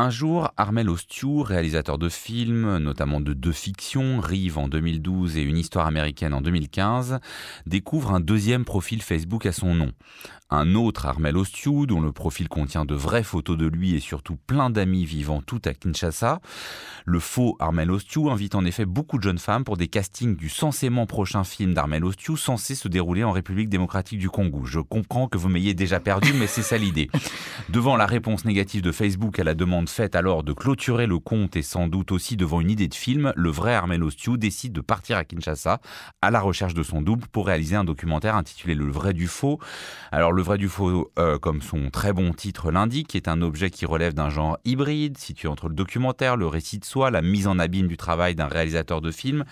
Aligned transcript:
Un 0.00 0.10
jour, 0.10 0.52
Armel 0.56 0.90
Ostiou, 0.90 1.42
réalisateur 1.42 1.98
de 1.98 2.08
films, 2.08 2.78
notamment 2.78 3.20
de 3.20 3.32
deux 3.32 3.50
fictions, 3.50 4.20
Rive 4.20 4.56
en 4.56 4.68
2012 4.68 5.36
et 5.36 5.42
Une 5.42 5.58
histoire 5.58 5.88
américaine 5.88 6.34
en 6.34 6.40
2015, 6.40 7.18
découvre 7.66 8.12
un 8.12 8.20
deuxième 8.20 8.64
profil 8.64 9.02
Facebook 9.02 9.44
à 9.44 9.50
son 9.50 9.74
nom. 9.74 9.90
Un 10.50 10.76
autre 10.76 11.04
Armel 11.04 11.36
Ostiou, 11.36 11.84
dont 11.84 12.00
le 12.00 12.10
profil 12.10 12.48
contient 12.48 12.86
de 12.86 12.94
vraies 12.94 13.22
photos 13.22 13.58
de 13.58 13.66
lui 13.66 13.94
et 13.94 14.00
surtout 14.00 14.36
plein 14.46 14.70
d'amis 14.70 15.04
vivant 15.04 15.42
tout 15.42 15.60
à 15.66 15.74
Kinshasa. 15.74 16.40
Le 17.04 17.20
faux 17.20 17.56
Armel 17.58 17.90
Ostiou 17.90 18.30
invite 18.30 18.54
en 18.54 18.64
effet 18.64 18.86
beaucoup 18.86 19.18
de 19.18 19.24
jeunes 19.24 19.38
femmes 19.38 19.64
pour 19.64 19.76
des 19.76 19.88
castings 19.88 20.36
du 20.36 20.48
censément 20.48 21.04
prochain 21.04 21.44
film 21.44 21.74
d'Armel 21.74 22.02
Ostiou 22.02 22.38
censé 22.38 22.74
se 22.74 22.88
dérouler 22.88 23.24
en 23.24 23.32
République 23.32 23.68
démocratique 23.68 24.18
du 24.18 24.30
Congo. 24.30 24.64
Je 24.64 24.80
comprends 24.80 25.28
que 25.28 25.36
vous 25.36 25.50
m'ayez 25.50 25.74
déjà 25.74 26.00
perdu, 26.00 26.32
mais 26.32 26.46
c'est 26.46 26.62
ça 26.62 26.78
l'idée. 26.78 27.10
Devant 27.68 27.96
la 27.96 28.06
réponse 28.06 28.46
négative 28.46 28.80
de 28.80 28.92
Facebook 28.92 29.38
à 29.38 29.44
la 29.44 29.52
demande 29.52 29.87
faite 29.88 30.14
alors 30.14 30.42
de 30.42 30.52
clôturer 30.52 31.06
le 31.06 31.18
compte 31.18 31.56
et 31.56 31.62
sans 31.62 31.88
doute 31.88 32.12
aussi 32.12 32.36
devant 32.36 32.60
une 32.60 32.70
idée 32.70 32.88
de 32.88 32.94
film, 32.94 33.32
le 33.34 33.50
vrai 33.50 33.74
Armel 33.74 34.02
Ostiou 34.04 34.36
décide 34.36 34.72
de 34.72 34.80
partir 34.80 35.16
à 35.16 35.24
Kinshasa 35.24 35.80
à 36.22 36.30
la 36.30 36.40
recherche 36.40 36.74
de 36.74 36.82
son 36.82 37.02
double 37.02 37.26
pour 37.28 37.46
réaliser 37.46 37.76
un 37.76 37.84
documentaire 37.84 38.36
intitulé 38.36 38.74
Le 38.74 38.90
vrai 38.90 39.12
du 39.12 39.26
faux. 39.26 39.58
Alors 40.12 40.32
le 40.32 40.42
vrai 40.42 40.58
du 40.58 40.68
faux, 40.68 41.10
euh, 41.18 41.38
comme 41.38 41.62
son 41.62 41.90
très 41.90 42.12
bon 42.12 42.32
titre 42.32 42.70
l'indique, 42.70 43.14
est 43.14 43.28
un 43.28 43.42
objet 43.42 43.70
qui 43.70 43.86
relève 43.86 44.14
d'un 44.14 44.30
genre 44.30 44.58
hybride, 44.64 45.18
situé 45.18 45.48
entre 45.48 45.68
le 45.68 45.74
documentaire, 45.74 46.36
le 46.36 46.46
récit 46.46 46.78
de 46.78 46.84
soi, 46.84 47.10
la 47.10 47.22
mise 47.22 47.46
en 47.46 47.58
abîme 47.58 47.88
du 47.88 47.96
travail 47.96 48.34
d'un 48.34 48.48
réalisateur 48.48 49.00
de 49.00 49.10
film. 49.10 49.44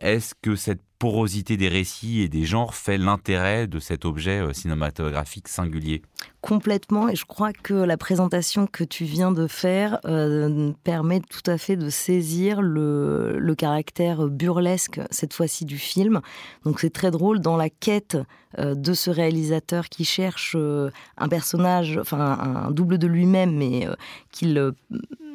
Est-ce 0.00 0.34
que 0.40 0.56
cette 0.56 0.82
porosité 1.02 1.56
des 1.56 1.66
récits 1.66 2.20
et 2.20 2.28
des 2.28 2.44
genres 2.44 2.76
fait 2.76 2.96
l'intérêt 2.96 3.66
de 3.66 3.80
cet 3.80 4.04
objet 4.04 4.38
euh, 4.38 4.52
cinématographique 4.52 5.48
singulier 5.48 6.00
Complètement, 6.42 7.08
et 7.08 7.16
je 7.16 7.24
crois 7.24 7.52
que 7.52 7.74
la 7.74 7.96
présentation 7.96 8.68
que 8.68 8.84
tu 8.84 9.04
viens 9.04 9.32
de 9.32 9.48
faire 9.48 9.98
euh, 10.04 10.70
permet 10.84 11.18
tout 11.18 11.42
à 11.50 11.58
fait 11.58 11.74
de 11.74 11.90
saisir 11.90 12.62
le, 12.62 13.52
caractère 13.58 14.28
burlesque, 14.28 15.00
cette 15.10 15.34
fois-ci, 15.34 15.64
du 15.64 15.76
film. 15.76 16.20
Donc 16.64 16.78
c'est 16.78 16.92
très 16.92 17.10
drôle 17.10 17.40
dans 17.40 17.56
la 17.56 17.68
quête 17.68 18.16
euh, 18.58 18.76
de 18.76 18.94
ce 18.94 19.10
réalisateur 19.10 19.88
qui 19.88 20.04
cherche 20.04 20.56
un 20.56 21.28
personnage, 21.28 21.98
enfin 21.98 22.38
un, 22.66 22.70
double 22.70 22.98
de 22.98 23.08
lui-même, 23.08 23.56
mais 23.56 23.88
qu'il 24.30 24.72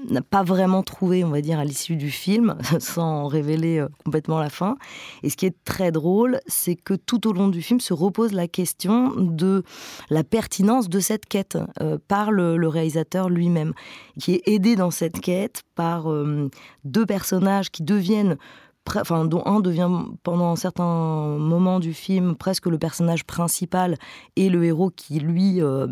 n'a 0.08 0.22
pas 0.22 0.44
vraiment 0.44 0.84
trouvé, 0.84 1.24
on 1.24 1.30
va 1.30 1.42
dire, 1.42 1.60
à 1.60 1.66
l'issue 1.66 1.96
du 1.96 2.12
film, 2.12 2.56
sans 2.80 3.28
révéler 3.28 3.86
complètement 4.04 4.40
la 4.40 4.50
fin. 4.50 4.78
Et 5.24 5.30
ce 5.30 5.38
qui 5.38 5.46
est 5.46 5.56
très 5.66 5.92
drôle, 5.92 6.40
c'est 6.48 6.76
que 6.76 6.94
tout 6.94 7.28
au 7.28 7.34
long 7.34 7.48
du 7.48 7.62
film 7.62 7.80
se 7.80 7.94
repose 7.94 8.34
la 8.34 8.48
question 8.48 9.14
de 9.18 9.64
la 10.10 10.24
pertinence 10.24 10.90
de 10.90 11.00
cette 11.00 11.26
quête 11.26 11.58
euh, 11.82 11.98
par 12.08 12.32
le, 12.32 12.68
réalisateur 12.68 13.30
lui-même, 13.30 13.74
qui 14.20 14.34
est 14.34 14.48
aidé 14.48 14.76
dans 14.76 14.92
cette 14.92 15.20
quête 15.20 15.64
par 15.76 16.12
euh, 16.12 16.50
deux 16.84 17.06
personnages 17.06 17.70
qui 17.72 17.84
deviennent 17.84 18.38
dont 19.26 19.44
un 19.46 19.60
devient 19.60 19.90
pendant 20.24 20.56
certains 20.56 21.38
moments 21.38 21.80
du 21.80 21.94
film 21.94 22.36
presque 22.36 22.68
le 22.68 22.78
personnage 22.78 23.26
principal 23.26 23.98
et 24.36 24.50
le 24.50 24.64
héros 24.64 24.90
qui 24.90 25.20
lui 25.20 25.62
euh, 25.62 25.88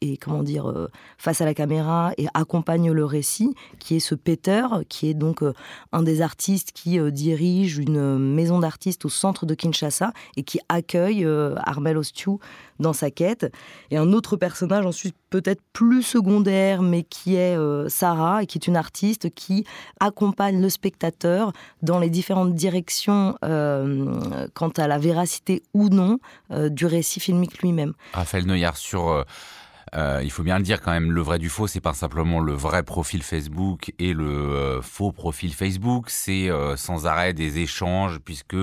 est, 0.00 0.16
comment 0.18 0.42
dire 0.42 0.68
euh, 0.68 0.88
face 1.18 1.40
à 1.40 1.44
la 1.44 1.54
caméra 1.54 2.12
et 2.18 2.26
accompagne 2.34 2.90
le 2.92 3.04
récit, 3.04 3.54
qui 3.78 3.96
est 3.96 4.00
ce 4.00 4.14
Peter, 4.14 4.64
qui 4.88 5.08
est 5.08 5.14
donc 5.14 5.42
euh, 5.42 5.52
un 5.92 6.02
des 6.02 6.20
artistes 6.20 6.72
qui 6.72 6.98
dirige 7.12 7.78
une 7.78 8.18
maison 8.18 8.58
d'artistes 8.58 9.04
au 9.04 9.08
centre 9.08 9.46
de 9.46 9.54
Kinshasa 9.54 10.12
et 10.36 10.42
qui 10.42 10.60
accueille 10.68 11.26
Armel 11.56 11.96
Ostiou 11.96 12.38
dans 12.78 12.92
sa 12.92 13.10
quête. 13.10 13.52
Et 13.90 13.96
un 13.96 14.12
autre 14.12 14.36
personnage 14.36 14.86
ensuite 14.86 15.16
peut-être 15.34 15.62
plus 15.72 16.04
secondaire, 16.04 16.80
mais 16.80 17.02
qui 17.02 17.34
est 17.34 17.58
Sarah 17.88 18.44
et 18.44 18.46
qui 18.46 18.56
est 18.58 18.68
une 18.68 18.76
artiste 18.76 19.34
qui 19.34 19.64
accompagne 19.98 20.60
le 20.60 20.68
spectateur 20.68 21.52
dans 21.82 21.98
les 21.98 22.08
différents 22.08 22.44
direction 22.46 23.36
euh, 23.44 24.46
quant 24.54 24.70
à 24.76 24.86
la 24.86 24.98
véracité 24.98 25.62
ou 25.74 25.88
non 25.88 26.18
euh, 26.50 26.68
du 26.68 26.86
récit 26.86 27.20
filmique 27.20 27.60
lui-même. 27.62 27.94
Raphaël 28.12 28.46
Neuillard 28.46 28.76
sur 28.76 29.24
euh, 29.94 30.20
il 30.22 30.30
faut 30.30 30.42
bien 30.42 30.58
le 30.58 30.64
dire 30.64 30.80
quand 30.80 30.90
même, 30.90 31.12
le 31.12 31.20
vrai 31.20 31.38
du 31.38 31.48
faux, 31.48 31.66
c'est 31.66 31.80
pas 31.80 31.94
simplement 31.94 32.40
le 32.40 32.52
vrai 32.52 32.82
profil 32.82 33.22
Facebook 33.22 33.92
et 33.98 34.12
le 34.12 34.26
euh, 34.26 34.82
faux 34.82 35.12
profil 35.12 35.54
Facebook, 35.54 36.10
c'est 36.10 36.50
euh, 36.50 36.76
sans 36.76 37.06
arrêt 37.06 37.32
des 37.32 37.58
échanges, 37.58 38.18
puisque 38.18 38.56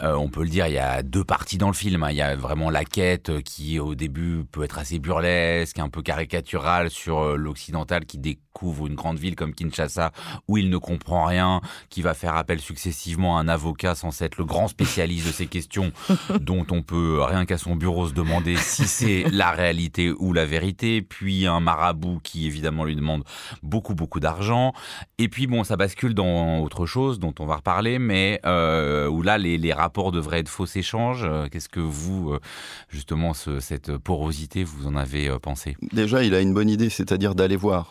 on 0.00 0.28
peut 0.28 0.42
le 0.42 0.48
dire, 0.48 0.66
il 0.66 0.74
y 0.74 0.78
a 0.78 1.02
deux 1.02 1.24
parties 1.24 1.58
dans 1.58 1.68
le 1.68 1.74
film. 1.74 2.02
Hein. 2.02 2.10
Il 2.10 2.16
y 2.16 2.22
a 2.22 2.36
vraiment 2.36 2.70
la 2.70 2.84
quête 2.84 3.42
qui 3.42 3.78
au 3.78 3.94
début 3.94 4.44
peut 4.50 4.62
être 4.62 4.78
assez 4.78 4.98
burlesque, 4.98 5.78
un 5.78 5.88
peu 5.88 6.02
caricaturale 6.02 6.90
sur 6.90 7.36
l'occidental 7.36 8.04
qui 8.04 8.18
découvre 8.54 8.86
une 8.86 8.94
grande 8.94 9.18
ville 9.18 9.34
comme 9.34 9.52
Kinshasa 9.52 10.12
où 10.46 10.58
il 10.58 10.70
ne 10.70 10.78
comprend 10.78 11.24
rien, 11.24 11.60
qui 11.90 12.02
va 12.02 12.14
faire 12.14 12.36
appel 12.36 12.60
successivement 12.60 13.36
à 13.36 13.40
un 13.40 13.48
avocat 13.48 13.96
censé 13.96 14.26
être 14.26 14.38
le 14.38 14.44
grand 14.44 14.68
spécialiste 14.68 15.26
de 15.26 15.32
ces 15.32 15.46
questions, 15.46 15.90
dont 16.40 16.64
on 16.70 16.82
peut 16.82 17.20
rien 17.20 17.46
qu'à 17.46 17.58
son 17.58 17.74
bureau 17.74 18.06
se 18.06 18.14
demander 18.14 18.56
si 18.56 18.84
c'est 18.84 19.24
la 19.32 19.50
réalité 19.50 20.12
ou 20.18 20.32
la 20.32 20.46
vérité, 20.46 21.02
puis 21.02 21.46
un 21.46 21.58
marabout 21.58 22.20
qui 22.22 22.46
évidemment 22.46 22.84
lui 22.84 22.94
demande 22.94 23.24
beaucoup 23.64 23.96
beaucoup 23.96 24.20
d'argent, 24.20 24.72
et 25.18 25.28
puis 25.28 25.48
bon 25.48 25.64
ça 25.64 25.76
bascule 25.76 26.14
dans 26.14 26.60
autre 26.60 26.86
chose 26.86 27.18
dont 27.18 27.34
on 27.40 27.46
va 27.46 27.56
reparler, 27.56 27.98
mais 27.98 28.40
euh, 28.46 29.08
où 29.08 29.22
là 29.22 29.36
les, 29.36 29.72
rapports 29.72 30.12
devraient 30.12 30.38
être 30.38 30.48
faux 30.48 30.66
échanges. 30.66 31.24
Euh, 31.24 31.48
qu'est-ce 31.50 31.68
que 31.68 31.80
vous 31.80 32.30
euh, 32.30 32.40
justement 32.88 33.32
cette 33.34 33.96
porosité 33.96 34.62
vous 34.62 34.86
en 34.86 34.94
avez 34.94 35.36
pensé? 35.42 35.76
Déjà 35.92 36.22
il 36.22 36.34
a 36.34 36.40
une 36.40 36.54
bonne 36.54 36.70
idée, 36.70 36.90
c'est-à-dire 36.90 37.34
d'aller 37.34 37.56
voir, 37.56 37.88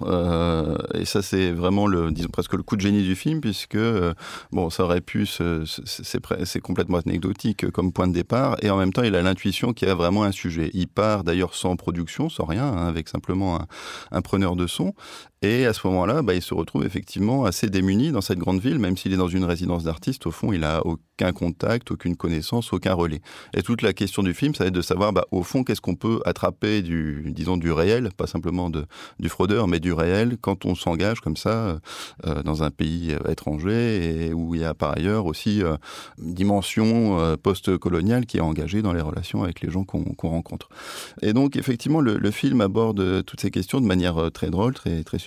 et 0.93 1.05
ça 1.05 1.21
c'est 1.21 1.51
vraiment 1.51 1.87
le 1.87 2.11
presque 2.31 2.53
le 2.53 2.63
coup 2.63 2.75
de 2.75 2.81
génie 2.81 3.03
du 3.03 3.15
film 3.15 3.41
puisque 3.41 3.77
bon 4.51 4.69
ça 4.69 4.83
aurait 4.83 5.01
pu 5.01 5.25
c'est 5.25 6.61
complètement 6.61 6.99
anecdotique 6.99 7.69
comme 7.71 7.91
point 7.91 8.07
de 8.07 8.13
départ 8.13 8.57
et 8.61 8.69
en 8.69 8.77
même 8.77 8.93
temps 8.93 9.03
il 9.03 9.15
a 9.15 9.21
l'intuition 9.21 9.73
qu'il 9.73 9.87
y 9.87 9.91
a 9.91 9.95
vraiment 9.95 10.23
un 10.23 10.31
sujet. 10.31 10.69
Il 10.73 10.87
part 10.87 11.23
d'ailleurs 11.23 11.55
sans 11.55 11.75
production, 11.75 12.29
sans 12.29 12.45
rien, 12.45 12.65
hein, 12.65 12.87
avec 12.87 13.09
simplement 13.09 13.59
un, 14.11 14.21
preneur 14.21 14.55
de 14.55 14.67
son. 14.67 14.93
Et 15.43 15.65
à 15.65 15.73
ce 15.73 15.85
moment-là, 15.87 16.21
bah, 16.21 16.33
il 16.33 16.41
se 16.41 16.53
retrouve 16.53 16.85
effectivement 16.85 17.43
assez 17.43 17.67
démuni 17.67 18.11
dans 18.11 18.21
cette 18.21 18.39
grande 18.39 18.61
ville, 18.61 18.79
même 18.79 18.95
s'il 18.95 19.11
est 19.11 19.17
dans 19.17 19.27
une 19.27 19.43
résidence 19.43 19.83
d'artiste. 19.83 20.25
Au 20.25 20.31
fond, 20.31 20.53
il 20.53 20.63
a 20.63 20.85
aucun 20.85 21.33
contact, 21.33 21.91
aucune 21.91 22.15
connaissance, 22.15 22.71
aucun 22.71 22.93
relais. 22.93 23.19
Et 23.53 23.61
toute 23.61 23.81
la 23.81 23.91
question 23.91 24.23
du 24.23 24.33
film, 24.33 24.55
ça 24.55 24.63
va 24.63 24.69
être 24.69 24.73
de 24.73 24.81
savoir, 24.81 25.11
bah, 25.11 25.25
au 25.31 25.43
fond, 25.43 25.65
qu'est-ce 25.65 25.81
qu'on 25.81 25.95
peut 25.95 26.21
attraper 26.25 26.81
du, 26.81 27.33
disons, 27.35 27.57
du 27.57 27.73
réel, 27.73 28.09
pas 28.15 28.25
simplement 28.25 28.71
du 28.71 29.27
fraudeur, 29.27 29.67
mais 29.67 29.81
du 29.81 29.91
réel, 29.91 30.37
quand 30.39 30.65
on 30.65 30.75
s'engage 30.75 31.19
comme 31.19 31.35
ça 31.35 31.77
euh, 32.25 32.41
dans 32.43 32.63
un 32.63 32.71
pays 32.71 33.13
étranger 33.27 34.27
et 34.27 34.33
où 34.33 34.55
il 34.55 34.61
y 34.61 34.65
a 34.65 34.73
par 34.73 34.97
ailleurs 34.97 35.25
aussi 35.25 35.61
euh, 35.61 35.75
une 36.19 36.33
dimension 36.33 37.19
euh, 37.19 37.35
post-coloniale 37.35 38.25
qui 38.25 38.37
est 38.37 38.41
engagée 38.41 38.81
dans 38.81 38.93
les 38.93 39.01
relations 39.01 39.43
avec 39.43 39.59
les 39.59 39.69
gens 39.69 39.83
qu'on 39.83 40.29
rencontre. 40.29 40.69
Et 41.21 41.33
donc, 41.33 41.57
effectivement, 41.57 41.99
le, 41.99 42.17
le 42.17 42.31
film 42.31 42.61
aborde 42.61 43.25
toutes 43.25 43.41
ces 43.41 43.51
questions 43.51 43.81
de 43.81 43.85
manière 43.85 44.31
très 44.31 44.49
drôle, 44.49 44.73
très, 44.73 45.03
très. 45.03 45.17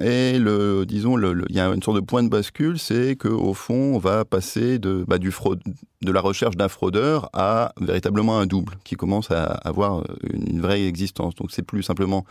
Et 0.00 0.38
le, 0.38 0.84
disons, 0.86 1.18
il 1.18 1.54
y 1.54 1.60
a 1.60 1.66
une 1.66 1.82
sorte 1.82 1.96
de 1.96 2.04
point 2.04 2.22
de 2.22 2.28
bascule, 2.28 2.78
c'est 2.78 3.16
qu'au 3.16 3.54
fond, 3.54 3.94
on 3.94 3.98
va 3.98 4.24
passer 4.24 4.78
de, 4.78 5.04
bah, 5.06 5.18
du 5.18 5.30
fraude, 5.30 5.60
de 6.02 6.12
la 6.12 6.20
recherche 6.20 6.56
d'un 6.56 6.68
fraudeur 6.68 7.28
à 7.32 7.72
véritablement 7.80 8.38
un 8.38 8.46
double 8.46 8.74
qui 8.84 8.94
commence 8.94 9.30
à 9.30 9.44
avoir 9.44 10.04
une 10.32 10.60
vraie 10.60 10.84
existence. 10.84 11.34
Donc 11.34 11.50
c'est 11.50 11.62
plus 11.62 11.82
simplement 11.82 12.24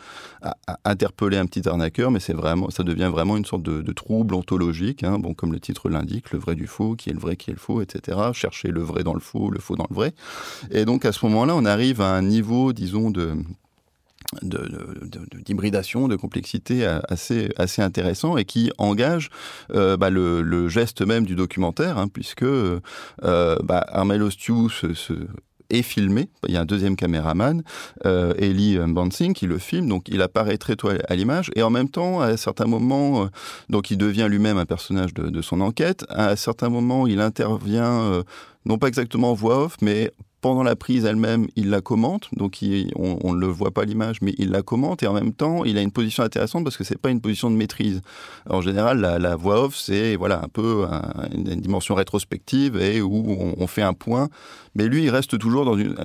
interpeller 0.86 1.38
un 1.38 1.46
petit 1.46 1.68
arnaqueur, 1.68 2.12
mais 2.12 2.20
c'est 2.20 2.34
vraiment, 2.34 2.70
ça 2.70 2.84
devient 2.84 3.10
vraiment 3.12 3.36
une 3.36 3.46
sorte 3.46 3.64
de, 3.64 3.92
trouble 3.92 4.36
ontologique. 4.36 5.04
Hein. 5.04 5.18
bon, 5.20 5.34
comme 5.34 5.52
le 5.52 5.60
titre 5.60 5.90
l'indique, 5.90 6.32
le 6.32 6.40
vrai 6.40 6.56
du 6.56 6.68
faux, 6.68 6.96
qui 6.96 7.10
est 7.10 7.14
le 7.14 7.20
vrai, 7.20 7.36
qui 7.36 7.50
est 7.50 7.54
le 7.54 7.60
faux, 7.60 7.82
etc. 7.82 8.18
Chercher 8.34 8.70
le 8.70 8.82
vrai 8.82 9.04
dans 9.04 9.14
le 9.14 9.20
faux, 9.20 9.50
le 9.50 9.60
faux 9.60 9.76
dans 9.76 9.88
le 9.90 9.96
vrai. 9.96 10.14
Et 10.72 10.86
donc 10.86 11.04
à 11.06 11.12
ce 11.12 11.26
moment-là, 11.26 11.56
on 11.56 11.66
arrive 11.66 12.02
à 12.02 12.14
un 12.14 12.22
niveau, 12.22 12.74
disons, 12.74 13.12
de 13.12 13.34
d'hybridation, 14.42 16.08
de, 16.08 16.16
de, 16.16 16.20
complexité 16.20 16.86
assez, 16.86 17.50
assez 17.58 17.82
intéressant 17.82 18.38
et 18.38 18.46
qui 18.46 18.72
engage 18.78 19.30
euh, 19.74 19.98
bah, 19.98 20.10
le, 20.10 20.68
geste 20.68 21.02
même 21.02 21.26
du 21.26 21.36
documentaire, 21.36 21.98
hein, 21.98 22.08
puisque 22.08 22.44
euh, 22.44 22.80
bah, 23.24 23.86
Armel 23.88 24.22
Ostiou 24.22 24.70
se, 24.70 24.88
est 25.70 25.82
filmé. 25.82 26.30
Il 26.48 26.54
y 26.54 26.58
a 26.58 26.62
un 26.62 26.66
deuxième 26.66 26.96
caméraman, 26.96 27.64
euh, 28.06 28.34
Eli 28.38 28.78
Bansing, 28.78 29.34
qui 29.34 29.48
le 29.48 29.58
filme. 29.58 29.88
Donc, 29.88 30.08
il 30.10 30.22
apparaît 30.22 30.58
très 30.58 30.76
tôt 30.76 30.90
à 30.90 31.16
l'image. 31.16 31.52
Et 31.56 31.64
en 31.64 31.70
même 31.70 31.90
temps, 31.90 32.22
à 32.22 32.38
certains 32.38 32.66
moments, 32.66 33.24
euh, 33.24 33.28
donc 33.70 33.92
il 33.92 33.98
devient 33.98 34.28
lui-même 34.30 34.58
un 34.58 34.66
personnage 34.66 35.14
de, 35.14 35.42
son 35.42 35.62
enquête. 35.62 36.06
À 36.10 36.36
certains 36.36 36.70
moments, 36.70 37.08
il 37.08 37.22
intervient, 37.22 38.02
euh, 38.02 38.24
non 38.66 38.78
pas 38.78 38.88
exactement 38.88 39.32
en 39.32 39.34
voix 39.34 39.66
off, 39.66 39.78
mais 39.82 40.12
pendant 40.42 40.64
la 40.64 40.76
prise 40.76 41.06
elle-même, 41.06 41.48
il 41.56 41.70
la 41.70 41.82
commente, 41.82 42.30
donc 42.34 42.60
on 42.96 43.34
ne 43.34 43.40
le 43.40 43.48
voit 43.48 43.72
pas 43.72 43.86
l'image, 43.86 44.22
mais 44.22 44.36
il 44.38 44.52
la 44.52 44.62
commente, 44.62 45.02
et 45.02 45.08
en 45.08 45.14
même 45.14 45.34
temps, 45.34 45.64
il 45.66 45.78
a 45.78 45.82
une 45.82 45.92
position 45.92 46.24
intéressante 46.24 46.64
parce 46.64 46.78
que 46.78 46.84
c'est 46.84 46.98
pas 46.98 47.10
une 47.10 47.22
position 47.22 47.50
de 47.50 47.56
maîtrise. 47.56 48.02
en 48.50 48.62
général, 48.62 49.00
la, 49.00 49.36
voix 49.36 49.64
off, 49.64 49.76
c'est 49.76 50.16
voilà 50.16 50.42
un 50.44 50.48
peu 50.48 50.86
une, 51.34 51.44
dimension 51.62 51.96
rétrospective 51.96 52.78
et 52.78 53.02
où 53.02 53.56
on, 53.58 53.68
fait 53.68 53.82
un 53.82 53.94
point, 53.94 54.30
mais 54.76 54.88
lui, 54.88 55.04
il 55.04 55.10
reste 55.10 55.38
toujours 55.40 55.66
dans 55.66 55.78
une, 55.78 55.96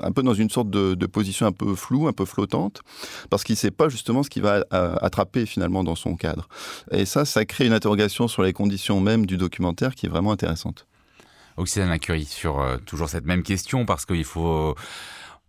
un 0.00 0.12
peu 0.12 0.22
dans 0.22 0.34
une 0.34 0.50
sorte 0.50 0.70
de, 0.70 1.06
position 1.06 1.46
un 1.46 1.52
peu 1.52 1.74
floue, 1.74 2.06
un 2.06 2.12
peu 2.12 2.24
flottante, 2.24 2.82
parce 3.28 3.42
qu'il 3.42 3.56
sait 3.56 3.72
pas 3.72 3.88
justement 3.88 4.22
ce 4.22 4.30
qu'il 4.30 4.42
va 4.42 4.64
attraper 4.70 5.46
finalement 5.46 5.82
dans 5.82 5.96
son 5.96 6.14
cadre. 6.14 6.48
Et 6.92 7.04
ça, 7.04 7.24
ça 7.24 7.44
crée 7.44 7.66
une 7.66 7.72
interrogation 7.72 8.28
sur 8.28 8.42
les 8.42 8.52
conditions 8.52 9.00
même 9.00 9.26
du 9.26 9.36
documentaire 9.36 9.94
qui 9.94 10.06
est 10.06 10.08
vraiment 10.08 10.32
intéressante. 10.32 10.86
Oxydane 11.60 11.98
Curie 11.98 12.24
sur 12.24 12.60
euh, 12.60 12.78
toujours 12.78 13.08
cette 13.08 13.26
même 13.26 13.42
question 13.42 13.84
parce 13.86 14.06
qu'il 14.06 14.24
faut 14.24 14.74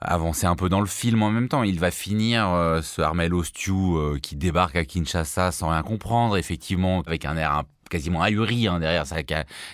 avancer 0.02 0.48
un 0.48 0.56
peu 0.56 0.68
dans 0.68 0.82
le 0.82 0.88
film 0.88 1.22
en 1.24 1.30
même 1.30 1.48
temps. 1.48 1.64
Il 1.64 1.80
va 1.80 1.92
finir 1.92 2.50
euh, 2.50 2.82
ce 2.82 3.02
Armel 3.02 3.34
Ostiou 3.34 3.98
euh, 3.98 4.20
qui 4.22 4.36
débarque 4.36 4.76
à 4.76 4.84
Kinshasa 4.84 5.52
sans 5.52 5.70
rien 5.70 5.84
comprendre, 5.84 6.38
effectivement 6.38 7.02
avec 7.06 7.26
un 7.26 7.38
air 7.38 7.54
un 7.54 7.64
quasiment 7.92 8.24
ahuri 8.24 8.68
hein, 8.68 8.80
derrière 8.80 9.06
sa 9.06 9.18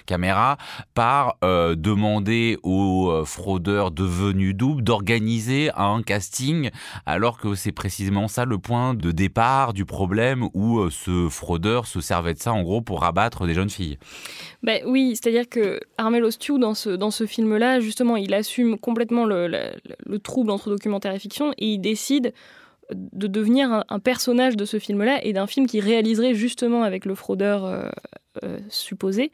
caméra, 0.06 0.58
par 0.94 1.38
euh, 1.44 1.76
demander 1.76 2.58
aux 2.64 3.10
euh, 3.10 3.24
fraudeurs 3.24 3.92
devenus 3.92 4.56
doubles 4.56 4.84
d'organiser 4.84 5.70
un 5.78 6.02
casting, 6.02 6.72
alors 7.06 7.38
que 7.38 7.56
c'est 7.56 7.72
précisément 7.72 8.28
ça 8.28 8.44
le 8.44 8.58
point 8.58 8.94
de 8.94 9.12
départ 9.12 9.74
du 9.74 9.86
problème 9.86 10.50
où 10.54 10.80
euh, 10.80 10.90
ce 10.90 11.30
fraudeur 11.30 11.86
se 11.86 12.02
servait 12.02 12.34
de 12.34 12.40
ça 12.40 12.52
en 12.52 12.64
gros 12.64 12.82
pour 12.82 13.06
abattre 13.06 13.46
des 13.46 13.54
jeunes 13.54 13.70
filles. 13.70 13.98
Ben 14.64 14.82
oui, 14.86 15.16
c'est-à-dire 15.16 15.48
que 15.48 15.80
Armel 15.98 16.24
Ostiou, 16.24 16.58
dans 16.58 16.74
ce, 16.74 16.90
dans 16.90 17.12
ce 17.12 17.26
film-là, 17.26 17.80
justement, 17.80 18.18
il 18.18 18.34
assume 18.34 18.78
complètement 18.80 19.26
le 19.26 20.18
trouble 20.18 20.50
entre 20.52 20.70
documentaire 20.70 21.14
et 21.14 21.20
fiction 21.20 21.54
et 21.58 21.68
il 21.74 21.80
décide 21.80 22.34
de 22.94 23.28
devenir 23.28 23.84
un, 23.88 24.00
personnage 24.00 24.56
de 24.56 24.66
ce 24.66 24.80
film-là 24.80 25.24
et 25.24 25.34
d'un 25.34 25.48
film 25.48 25.68
qui 25.68 25.80
réaliserait 25.80 26.34
justement 26.34 26.84
avec 26.84 27.06
le 27.06 27.16
fraudeur 27.16 27.66
euh, 27.66 27.90
euh, 28.44 28.60
supposé. 28.70 29.32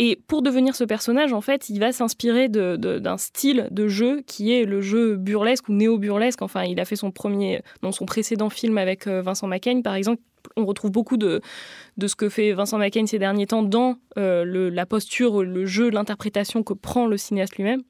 Et 0.00 0.20
pour 0.28 0.42
devenir 0.42 0.76
ce 0.76 0.84
personnage, 0.84 1.32
en 1.32 1.40
fait, 1.40 1.68
il 1.70 1.80
va 1.80 1.90
s'inspirer 1.90 2.48
d'un 2.48 3.18
style 3.18 3.66
de 3.72 3.88
jeu 3.88 4.22
qui 4.26 4.52
est 4.52 4.64
le 4.64 4.80
jeu 4.80 5.16
burlesque 5.16 5.68
ou 5.68 5.72
néo-burlesque. 5.72 6.40
Enfin, 6.40 6.62
il 6.62 6.78
a 6.78 6.84
fait 6.84 6.94
son 6.94 7.10
premier, 7.10 7.62
dans 7.82 7.90
son 7.90 8.06
précédent 8.06 8.48
film 8.48 8.78
avec 8.78 9.08
euh, 9.08 9.22
Vincent 9.22 9.48
Macaigne, 9.48 9.82
par 9.82 9.96
exemple. 9.96 10.22
On 10.56 10.64
retrouve 10.64 10.92
beaucoup 10.92 11.16
de, 11.16 11.40
de 11.96 12.06
ce 12.06 12.14
que 12.14 12.28
fait 12.28 12.52
Vincent 12.52 12.78
Macaigne 12.78 13.08
ces 13.08 13.18
derniers 13.18 13.48
temps 13.48 13.64
dans 13.64 13.96
la 14.14 14.86
posture, 14.86 15.42
le 15.42 15.66
jeu, 15.66 15.90
l'interprétation 15.90 16.62
que 16.62 16.74
prend 16.74 17.06
le 17.06 17.16
cinéaste 17.16 17.56
lui-même. 17.56 17.82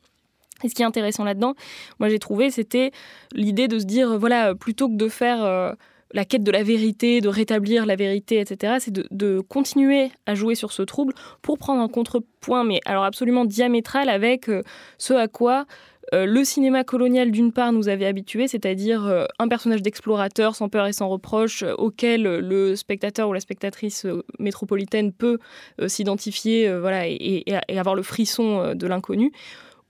Et 0.64 0.68
ce 0.68 0.74
qui 0.74 0.82
est 0.82 0.86
intéressant 0.86 1.24
là-dedans, 1.24 1.54
moi 2.00 2.08
j'ai 2.08 2.18
trouvé, 2.18 2.50
c'était 2.50 2.90
l'idée 3.32 3.68
de 3.68 3.78
se 3.78 3.84
dire, 3.84 4.18
voilà, 4.18 4.54
plutôt 4.54 4.88
que 4.88 4.96
de 4.96 5.08
faire 5.08 5.44
euh, 5.44 5.72
la 6.12 6.24
quête 6.24 6.42
de 6.42 6.50
la 6.50 6.62
vérité, 6.62 7.20
de 7.20 7.28
rétablir 7.28 7.86
la 7.86 7.96
vérité, 7.96 8.40
etc., 8.40 8.76
c'est 8.80 8.92
de, 8.92 9.40
continuer 9.40 10.10
à 10.26 10.34
jouer 10.34 10.54
sur 10.54 10.72
ce 10.72 10.82
trouble 10.82 11.14
pour 11.42 11.58
prendre 11.58 11.80
un 11.80 11.88
contrepoint, 11.88 12.64
mais 12.64 12.80
alors 12.86 13.04
absolument 13.04 13.44
diamétral 13.44 14.08
avec 14.08 14.48
euh, 14.48 14.62
ce 14.96 15.14
à 15.14 15.28
quoi 15.28 15.66
euh, 16.14 16.24
le 16.24 16.42
cinéma 16.42 16.84
colonial, 16.84 17.30
d'une 17.30 17.52
part, 17.52 17.70
nous 17.70 17.90
avait 17.90 18.06
habitués, 18.06 18.48
c'est-à-dire 18.48 19.26
un 19.38 19.46
personnage 19.46 19.82
d'explorateur 19.82 20.56
sans 20.56 20.70
peur 20.70 20.86
et 20.86 20.94
sans 20.94 21.06
reproche, 21.06 21.62
auquel 21.76 22.22
le 22.22 22.76
spectateur 22.76 23.28
ou 23.28 23.34
la 23.34 23.40
spectatrice 23.40 24.06
métropolitaine 24.38 25.12
peut 25.12 25.38
s'identifier 25.86 26.72
voilà, 26.78 27.06
et, 27.06 27.44
avoir 27.68 27.94
le 27.94 28.02
frisson 28.02 28.74
de 28.74 28.86
l'inconnu 28.86 29.32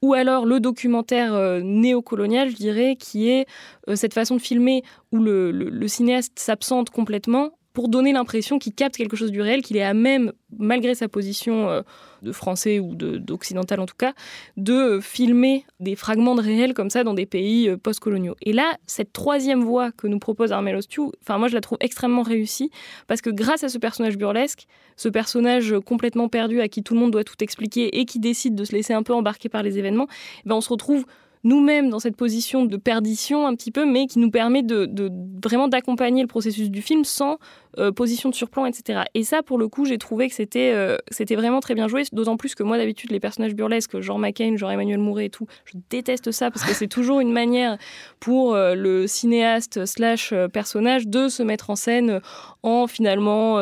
ou 0.02 0.14
alors 0.14 0.46
le 0.46 0.60
documentaire 0.60 1.34
euh, 1.34 1.60
néocolonial, 1.62 2.50
je 2.50 2.56
dirais, 2.56 2.96
qui 2.96 3.28
est 3.28 3.46
euh, 3.88 3.96
cette 3.96 4.14
façon 4.14 4.36
de 4.36 4.40
filmer 4.40 4.82
où 5.12 5.18
le 5.18 5.88
cinéaste 5.88 6.38
s'absente 6.38 6.90
complètement 6.90 7.57
pour 7.72 7.88
donner 7.88 8.12
l'impression 8.12 8.58
qu'il 8.58 8.74
capte 8.74 8.96
quelque 8.96 9.16
chose 9.16 9.30
du 9.30 9.40
réel, 9.40 9.62
qu'il 9.62 9.76
est 9.76 9.82
à 9.82 9.94
même, 9.94 10.32
malgré 10.58 10.94
sa 10.94 11.08
position 11.08 11.68
euh, 11.68 11.82
de 12.22 12.32
français 12.32 12.80
ou 12.80 12.94
d'occidental 12.94 13.80
en 13.80 13.86
tout 13.86 13.94
cas, 13.96 14.14
de 14.56 14.98
filmer 15.00 15.64
des 15.78 15.94
fragments 15.94 16.34
de 16.34 16.42
réel 16.42 16.74
comme 16.74 16.90
ça 16.90 17.04
dans 17.04 17.14
des 17.14 17.26
pays 17.26 17.68
euh, 17.68 17.76
post-coloniaux. 17.76 18.36
Et 18.42 18.52
là, 18.52 18.76
cette 18.86 19.12
troisième 19.12 19.62
voie 19.62 19.92
que 19.92 20.06
nous 20.06 20.18
propose 20.18 20.52
Armel 20.52 20.76
Ostiou, 20.76 21.12
enfin 21.22 21.38
moi 21.38 21.48
je 21.48 21.54
la 21.54 21.60
trouve 21.60 21.78
extrêmement 21.80 22.22
réussie 22.22 22.70
parce 23.06 23.20
que 23.20 23.30
grâce 23.30 23.64
à 23.64 23.68
ce 23.68 23.78
personnage 23.78 24.16
burlesque, 24.16 24.66
ce 24.96 25.08
personnage 25.08 25.74
complètement 25.84 26.28
perdu 26.28 26.60
à 26.60 26.68
qui 26.68 26.82
tout 26.82 26.94
le 26.94 27.00
monde 27.00 27.12
doit 27.12 27.24
tout 27.24 27.36
expliquer 27.40 27.98
et 27.98 28.04
qui 28.04 28.18
décide 28.18 28.54
de 28.54 28.64
se 28.64 28.72
laisser 28.72 28.94
un 28.94 29.02
peu 29.02 29.14
embarquer 29.14 29.48
par 29.48 29.62
les 29.62 29.78
événements, 29.78 30.08
eh 30.44 30.48
ben 30.48 30.56
on 30.56 30.60
se 30.60 30.70
retrouve 30.70 31.04
nous-mêmes 31.44 31.90
dans 31.90 31.98
cette 31.98 32.16
position 32.16 32.64
de 32.64 32.76
perdition 32.76 33.46
un 33.46 33.54
petit 33.54 33.70
peu, 33.70 33.86
mais 33.86 34.06
qui 34.06 34.18
nous 34.18 34.30
permet 34.30 34.62
de, 34.62 35.10
vraiment 35.42 35.68
d'accompagner 35.68 36.22
le 36.22 36.28
processus 36.28 36.70
du 36.70 36.82
film 36.82 37.04
sans 37.04 37.38
euh, 37.78 37.92
position 37.92 38.28
de 38.28 38.34
surplomb, 38.34 38.66
etc. 38.66 39.02
Et 39.14 39.22
ça, 39.22 39.42
pour 39.42 39.58
le 39.58 39.68
coup, 39.68 39.84
j'ai 39.84 39.98
trouvé 39.98 40.28
que 40.28 40.34
c'était 40.34 40.72
euh, 40.74 40.96
c'était 41.10 41.36
vraiment 41.36 41.60
très 41.60 41.74
bien 41.74 41.86
joué, 41.86 42.02
d'autant 42.12 42.36
plus 42.36 42.54
que 42.54 42.62
moi, 42.62 42.78
d'habitude, 42.78 43.12
les 43.12 43.20
personnages 43.20 43.54
burlesques, 43.54 44.00
genre 44.00 44.18
McCain, 44.18 44.56
genre 44.56 44.70
Emmanuel 44.70 44.98
Mouret 44.98 45.26
et 45.26 45.30
tout, 45.30 45.46
je 45.64 45.74
déteste 45.90 46.32
ça 46.32 46.50
parce 46.50 46.64
que 46.64 46.74
c'est 46.74 46.88
toujours 46.88 47.20
une 47.20 47.32
manière 47.32 47.78
pour 48.20 48.54
euh, 48.54 48.74
le 48.74 49.06
cinéaste 49.06 49.86
slash 49.86 50.34
personnage 50.52 51.06
de 51.06 51.28
se 51.28 51.42
mettre 51.42 51.70
en 51.70 51.76
scène 51.76 52.20
en 52.62 52.86
finalement 52.86 53.58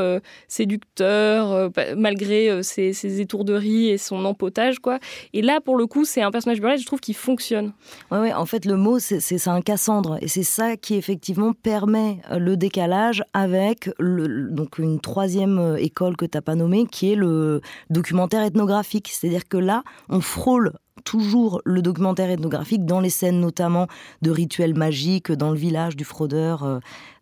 séducteur, 0.49 1.71
malgré 1.97 2.63
ses, 2.63 2.93
ses, 2.93 3.21
étourderies 3.21 3.91
et 3.91 3.99
son 3.99 4.25
empotage, 4.25 4.79
quoi. 4.79 4.99
Et 5.33 5.43
là, 5.43 5.61
pour 5.61 5.77
le 5.77 5.87
coup, 5.87 6.05
c'est 6.05 6.23
un 6.23 6.31
personnage 6.31 6.61
burlesque, 6.61 6.83
je 6.83 6.87
trouve, 6.87 7.01
qui 7.01 7.15
fonctionne. 7.15 7.66
Ouais, 8.11 8.19
ouais, 8.19 8.33
en 8.33 8.47
fait, 8.47 8.65
le 8.65 8.77
mot, 8.77 8.99
c'est 8.99 9.49
un 9.49 9.61
Cassandre. 9.61 10.19
Et 10.21 10.29
c'est 10.29 10.43
ça 10.43 10.77
qui, 10.77 10.95
effectivement, 10.95 11.53
permet 11.53 12.21
le 12.31 12.57
décalage 12.57 13.23
avec 13.33 13.91
donc 13.99 14.79
une 14.79 15.01
troisième 15.01 15.59
euh, 15.59 15.77
école 15.77 16.17
que 16.17 16.25
tu 16.25 16.37
n'as 16.37 16.43
pas 16.43 16.55
nommée, 16.55 16.87
qui 16.87 17.13
est 17.13 17.17
le 17.17 17.61
documentaire 17.91 18.43
ethnographique. 18.43 19.09
C'est-à-dire 19.13 19.49
que 19.49 19.57
là, 19.57 19.83
on 20.09 20.21
frôle 20.21 20.73
toujours 21.05 21.61
le 21.65 21.83
documentaire 21.83 22.31
ethnographique 22.31 22.85
dans 22.85 23.01
les 23.01 23.11
scènes 23.11 23.41
notamment 23.41 23.87
de 24.23 24.31
rituels 24.31 24.75
magiques 24.75 25.31
dans 25.33 25.51
le 25.51 25.57
village 25.57 25.97
du 25.97 26.05
fraudeur 26.05 26.65
euh, 26.65 26.79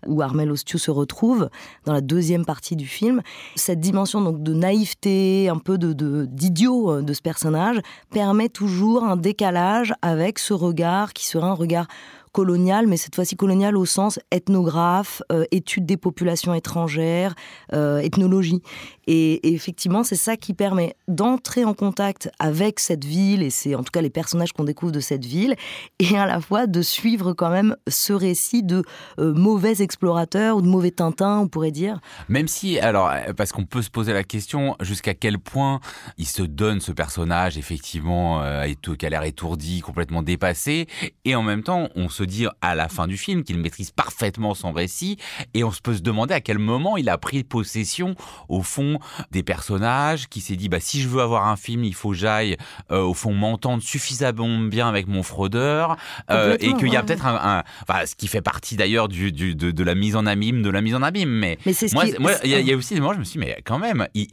où 0.07 0.23
Armel 0.23 0.51
Ostiou 0.51 0.79
se 0.79 0.91
retrouve 0.91 1.49
dans 1.85 1.93
la 1.93 2.01
deuxième 2.01 2.45
partie 2.45 2.77
du 2.77 2.87
film. 2.87 3.23
Cette 3.57 3.81
dimension 3.81 4.21
donc 4.21 4.43
de 4.43 4.53
naïveté, 4.53 5.49
un 5.49 5.59
peu 5.59 5.79
de 5.79 5.93
d'idiot 6.27 6.93
euh, 6.93 7.03
de, 7.03 7.13
ce 7.13 7.23
personnage 7.23 7.81
permet 8.11 8.49
toujours 8.49 9.05
un 9.05 9.17
décalage 9.17 9.95
avec 10.03 10.39
ce 10.39 10.55
regard 10.55 11.13
qui 11.13 11.27
sera 11.27 11.49
un 11.49 11.55
regard 11.55 11.87
colonial, 12.35 12.89
mais 12.89 12.97
cette 12.97 13.15
fois-ci 13.15 13.37
colonial 13.37 13.77
au 13.77 13.87
sens 13.87 14.19
ethnographe, 14.33 15.23
euh, 15.31 15.45
étude 15.53 15.87
des 15.87 15.97
populations 15.97 16.53
étrangères, 16.53 17.35
euh, 17.73 17.99
ethnologie. 17.99 18.61
Et, 19.07 19.55
effectivement, 19.55 20.03
c'est 20.03 20.17
ça 20.17 20.37
qui 20.37 20.53
permet 20.53 20.97
d'entrer 21.07 21.65
en 21.65 21.75
contact 21.75 22.31
avec 22.41 22.81
cette 22.81 23.05
ville, 23.05 23.43
et 23.43 23.51
c'est 23.51 23.77
en 23.77 23.85
tout 23.85 23.93
cas 23.93 24.03
les 24.03 24.11
personnages 24.11 24.53
qu'on 24.53 24.65
découvre 24.65 24.91
de 24.91 24.99
cette 25.01 25.25
ville, 25.25 25.55
et 26.01 26.19
à 26.19 26.27
la 26.27 26.41
fois 26.41 26.67
de 26.67 26.83
suivre 26.83 27.35
quand 27.35 27.51
même 27.51 27.77
ce 27.87 28.13
récit 28.13 28.65
de 28.65 28.83
euh, 29.21 29.33
mauvais 29.33 29.81
explorateurs 29.81 30.57
ou 30.57 30.63
de 30.63 30.67
mauvais 30.67 30.91
Tintin, 30.91 31.39
on 31.39 31.47
pourrait 31.47 31.71
dire. 31.71 32.01
Même 32.29 32.49
si, 32.49 32.81
alors, 32.81 33.13
parce 33.37 33.53
qu'on 33.53 33.65
peut 33.65 33.83
se 33.83 33.91
poser 33.91 34.13
la 34.13 34.25
question 34.25 34.75
jusqu'à 34.81 35.15
quel 35.15 35.39
point 35.39 35.79
il 36.19 36.27
se 36.27 36.43
donne 36.43 36.81
ce 36.81 36.91
personnage, 36.91 37.57
effectivement, 37.59 38.43
qui 38.83 39.07
a 39.07 39.09
l'air 39.09 39.23
étourdi, 39.23 39.83
complètement 39.83 40.23
dépassé, 40.23 40.89
et 41.25 41.37
en 41.37 41.43
même 41.43 41.63
temps, 41.63 41.89
on 41.95 42.09
se 42.09 42.24
dit 42.27 42.47
à 42.61 42.75
la 42.75 42.89
fin 42.89 43.07
du 43.07 43.17
film 43.17 43.45
qu'il 43.45 43.59
maîtrise 43.59 43.91
parfaitement 43.91 44.55
son 44.55 44.73
récit, 44.73 45.19
et 45.55 45.65
on 45.65 45.71
se 45.71 45.81
peut 45.81 45.95
se 45.95 46.03
demander 46.03 46.35
à 46.35 46.41
quel 46.41 46.59
moment 46.59 46.97
il 46.97 47.09
a 47.09 47.19
pris 47.19 47.45
possession, 47.45 48.15
au 48.49 48.63
fond, 48.63 48.99
des 49.31 49.43
personnages, 49.43 50.29
qui 50.29 50.41
s'est 50.41 50.57
dit, 50.57 50.69
bah, 50.69 50.81
si 50.81 51.01
je 51.01 51.09
veux 51.09 51.23
avoir 51.23 51.49
un 51.49 51.57
film, 51.57 51.85
il 51.85 51.95
faut 51.95 52.11
que 52.11 52.17
j'aille, 52.17 52.57
euh, 52.91 53.03
au 53.03 53.15
fond, 53.15 53.33
m'entendre 53.35 53.83
suffisamment 53.83 54.59
bien 54.61 54.89
avec 54.89 55.07
mon 55.07 55.23
fraudeur, 55.23 55.97
euh, 56.31 56.57
et 56.61 56.73
qu'il 56.75 56.93
y 56.93 56.97
a 56.97 57.03
peut-être 57.03 57.27
un, 57.27 57.63
enfin, 57.83 58.07
ce 58.07 58.15
qui 58.15 58.29
fait 58.29 58.43
partie 58.43 58.77
d'ailleurs 58.77 59.09
du, 59.09 59.33
du 59.33 59.55
de, 59.55 59.85
la 59.85 59.95
mise 59.95 60.17
en 60.17 60.27
abîme, 60.27 60.63
de 60.63 60.71
la 60.71 60.81
mise 60.81 60.95
en 60.95 61.03
abîme, 61.03 61.31
mais, 61.31 61.59
moi, 61.93 62.05
il 62.45 62.51
y, 62.51 62.73
a 62.73 62.77
aussi 62.77 62.95
des 62.95 63.01
moments, 63.01 63.15
je 63.15 63.19
me 63.19 63.25
suis 63.25 63.39
dit, 63.39 63.47
mais 63.47 63.61
quand 63.65 63.79
même, 63.79 64.07
il, 64.15 64.29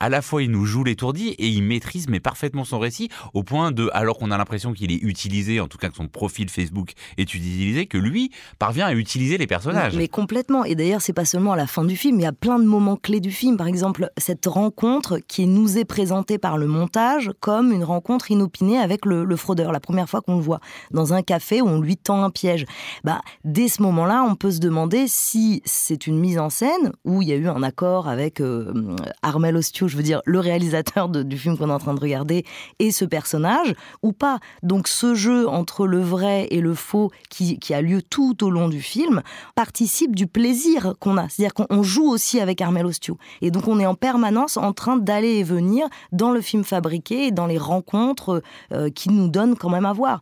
à 0.00 0.08
la 0.08 0.22
fois 0.22 0.42
il 0.42 0.50
nous 0.50 0.64
joue 0.64 0.84
l'étourdi 0.84 1.28
et 1.30 1.48
il 1.48 1.62
maîtrise 1.62 2.08
mais 2.08 2.20
parfaitement 2.20 2.64
son 2.64 2.78
récit, 2.78 3.08
au 3.34 3.42
point 3.42 3.72
de, 3.72 3.90
alors 3.92 4.18
qu'on 4.18 4.30
a 4.30 4.38
l'impression 4.38 4.72
qu'il 4.72 4.92
est 4.92 5.02
utilisé, 5.02 5.60
en 5.60 5.68
tout 5.68 5.78
cas 5.78 5.88
que 5.88 5.96
son 5.96 6.08
profil 6.08 6.48
Facebook 6.48 6.92
est 7.16 7.27
est 7.36 7.40
utilisé 7.40 7.86
que 7.86 7.98
lui 7.98 8.30
parvient 8.58 8.86
à 8.86 8.92
utiliser 8.92 9.38
les 9.38 9.46
personnages. 9.46 9.96
Mais 9.96 10.08
complètement. 10.08 10.64
Et 10.64 10.74
d'ailleurs, 10.74 11.02
c'est 11.02 11.12
pas 11.12 11.24
seulement 11.24 11.52
à 11.52 11.56
la 11.56 11.66
fin 11.66 11.84
du 11.84 11.96
film. 11.96 12.18
Il 12.18 12.22
y 12.22 12.26
a 12.26 12.32
plein 12.32 12.58
de 12.58 12.64
moments 12.64 12.96
clés 12.96 13.20
du 13.20 13.30
film. 13.30 13.56
Par 13.56 13.66
exemple, 13.66 14.10
cette 14.16 14.46
rencontre 14.46 15.18
qui 15.26 15.46
nous 15.46 15.78
est 15.78 15.84
présentée 15.84 16.38
par 16.38 16.58
le 16.58 16.66
montage 16.66 17.30
comme 17.40 17.72
une 17.72 17.84
rencontre 17.84 18.30
inopinée 18.30 18.78
avec 18.78 19.04
le, 19.04 19.36
fraudeur. 19.36 19.72
La 19.72 19.80
première 19.80 20.08
fois 20.08 20.20
qu'on 20.20 20.36
le 20.36 20.42
voit 20.42 20.60
dans 20.90 21.14
un 21.14 21.22
café 21.22 21.60
où 21.60 21.68
on 21.68 21.80
lui 21.80 21.96
tend 21.96 22.22
un 22.22 22.30
piège. 22.30 22.64
Bah, 23.04 23.20
dès 23.44 23.68
ce 23.68 23.82
moment-là, 23.82 24.24
on 24.28 24.34
peut 24.34 24.50
se 24.50 24.58
demander 24.58 25.04
si 25.06 25.62
c'est 25.64 26.06
une 26.06 26.18
mise 26.18 26.38
en 26.38 26.50
scène 26.50 26.92
où 27.04 27.22
il 27.22 27.28
y 27.28 27.32
a 27.32 27.36
eu 27.36 27.48
un 27.48 27.62
accord 27.62 28.08
avec 28.08 28.40
euh, 28.40 28.96
Armel 29.22 29.56
Ostiou, 29.56 29.88
je 29.88 29.96
veux 29.96 30.02
dire 30.02 30.22
le 30.24 30.40
réalisateur 30.40 31.08
du 31.08 31.38
film 31.38 31.56
qu'on 31.56 31.70
est 31.70 31.72
en 31.72 31.78
train 31.78 31.94
de 31.94 32.00
regarder, 32.00 32.44
et 32.78 32.90
ce 32.90 33.04
personnage 33.04 33.74
ou 34.02 34.12
pas. 34.12 34.38
Donc 34.62 34.88
ce 34.88 35.14
jeu 35.14 35.48
entre 35.48 35.86
le 35.86 36.00
vrai 36.00 36.48
et 36.50 36.60
le 36.60 36.74
faux 36.74 37.10
qui, 37.28 37.74
a 37.74 37.82
lieu 37.82 38.02
tout 38.02 38.44
au 38.44 38.50
long 38.50 38.68
du 38.68 38.80
film 38.80 39.22
participe 39.54 40.16
du 40.16 40.26
plaisir 40.26 40.94
qu'on 40.98 41.16
a. 41.16 41.28
C'est-à-dire 41.28 41.54
qu'on 41.54 41.82
joue 41.82 42.08
aussi 42.08 42.40
avec 42.40 42.60
Armel 42.60 42.86
Ostiou. 42.86 43.18
Et 43.42 43.50
donc 43.50 43.68
on 43.68 43.78
est 43.78 43.86
en 43.86 43.94
permanence 43.94 44.56
en 44.56 44.72
train 44.72 44.96
d'aller 44.96 45.36
et 45.36 45.42
venir 45.42 45.86
dans 46.12 46.30
le 46.30 46.40
film 46.40 46.64
fabriqué 46.64 47.26
et 47.26 47.30
dans 47.30 47.46
les 47.46 47.58
rencontres 47.58 48.42
euh, 48.72 48.90
qui 48.90 49.10
nous 49.10 49.28
donnent 49.28 49.56
quand 49.56 49.70
même 49.70 49.86
à 49.86 49.92
voir. 49.92 50.20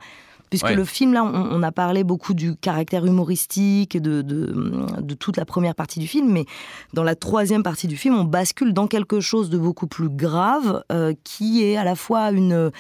Puisque 0.50 0.70
le 0.70 0.84
film, 0.84 1.12
là, 1.12 1.24
on, 1.24 1.62
a 1.62 1.72
parlé 1.72 2.04
beaucoup 2.04 2.32
du 2.32 2.54
caractère 2.54 3.04
humoristique, 3.04 4.00
de, 4.00 4.22
de, 4.22 5.14
toute 5.14 5.36
la 5.36 5.44
première 5.44 5.74
partie 5.74 5.98
du 5.98 6.06
film, 6.06 6.30
mais 6.30 6.44
dans 6.94 7.02
la 7.02 7.16
troisième 7.16 7.64
partie 7.64 7.88
du 7.88 7.96
film, 7.96 8.14
on 8.14 8.24
bascule 8.24 8.72
dans 8.72 8.86
quelque 8.86 9.18
chose 9.18 9.50
de 9.50 9.58
beaucoup 9.58 9.88
plus 9.88 10.08
grave, 10.08 10.84
euh, 10.92 11.14
qui 11.24 11.64
est 11.64 11.76
à 11.76 11.82
la 11.82 11.96
fois 11.96 12.30
une 12.30 12.70